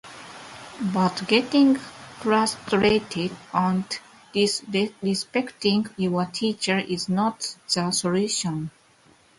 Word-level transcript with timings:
But 0.91 1.27
getting 1.27 1.75
frustrated 1.75 3.37
and 3.53 3.85
disrespecting 4.33 5.91
your 5.95 6.25
teacher 6.25 6.79
is 6.79 7.07
not 7.07 7.55
the 7.75 7.91
solution. 7.91 8.71